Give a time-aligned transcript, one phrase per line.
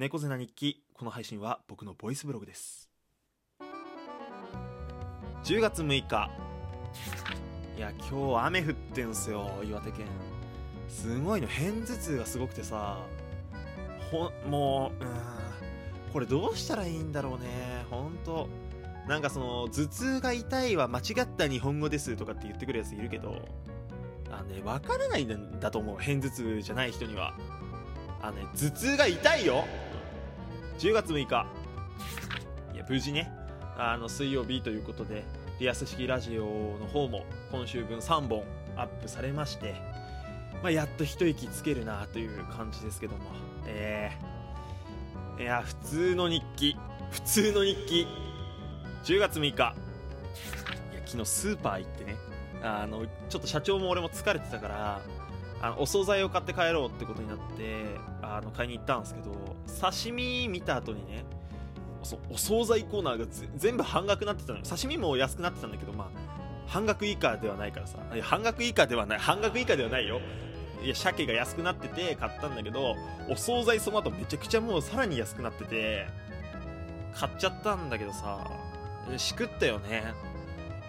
[0.00, 0.82] 猫背な日記。
[0.94, 2.88] この配信は僕のボイスブログです。
[5.44, 6.30] 10月6日。
[7.76, 10.06] いや今日雨降ってんすよ岩手県。
[10.88, 12.96] すごいの片頭痛がすごくてさ。
[14.10, 15.10] ほもううん。
[16.14, 17.84] これどうしたらいいんだろうね。
[17.90, 18.48] ほんと。
[19.06, 23.36] なんかその頭痛が痛いは間違った日本語ですとかって言ってくるやついるけど。
[24.30, 25.98] あのね分からないんだと思う。
[25.98, 27.34] 片頭痛じゃない人には。
[28.22, 29.66] あのね頭痛が痛いよ。
[30.80, 31.46] 10月6日。
[32.74, 33.30] いや無事ね。
[33.76, 35.24] あの水曜日ということで
[35.58, 38.44] リアス式ラジオの方も今週分3本
[38.76, 39.74] アップされまして、
[40.62, 43.20] まあ、やっと一息つけるなという感じですけども。
[43.66, 46.74] えー、いや普通の日記。
[47.10, 48.06] 普通の日記。
[49.04, 49.50] 10月6日。
[49.50, 49.74] いや
[51.04, 52.16] 昨日スーパー行ってね。
[52.62, 55.02] あのちょっと社長も俺も疲れてたから
[55.62, 57.84] あのお惣菜を買って帰ろうってことになって
[58.22, 59.30] あの買いに行ったんですけど
[59.80, 61.24] 刺身見た後にね
[62.02, 67.98] そお惣菜コーナーが全部半額になってたの刺身も安くなってたんだけどまあ半額以下ではないからさ。
[68.22, 69.18] 半額以下ではない。
[69.18, 70.20] 半額以下ではないよ。
[70.84, 72.94] いや鮭が安くなってて買ったんだけど
[73.28, 76.06] お惣菜その後めちゃくちゃもうさらに安くなってて
[77.12, 78.50] 買っちゃったんだけどさ
[79.18, 80.14] しくったよね。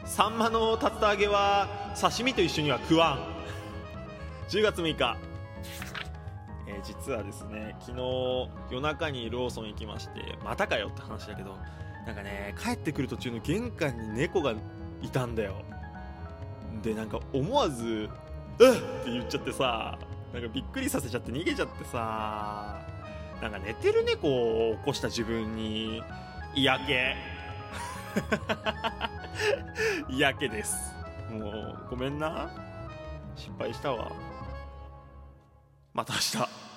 [0.06, 1.68] サンマの竜田揚げは
[2.00, 3.31] 刺身と一緒には食わん。
[4.52, 5.18] 10月6日。
[6.68, 7.98] えー実はですね昨日
[8.72, 11.56] 夜中にローソン行きましてまたかよって話だけど
[12.06, 14.54] なんかね帰ってくる途中の玄関に猫が
[15.02, 15.62] いたんだよ。
[16.82, 18.10] でなんか思わず
[18.60, 19.98] 「うっ!」って言っちゃってさ
[20.34, 22.82] なんかびっくりさせちゃって逃げちゃってさ
[23.42, 24.28] なんか寝てる猫
[24.72, 26.04] を起こした自分に
[26.56, 26.94] 嫌気。
[30.14, 30.94] 嫌気です。
[31.32, 32.50] もうごめんな。
[33.36, 34.12] 失敗したわ。
[35.94, 36.71] また明日。